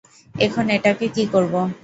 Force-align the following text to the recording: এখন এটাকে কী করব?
এখন 0.35 0.65
এটাকে 0.77 1.05
কী 1.15 1.23
করব? 1.33 1.53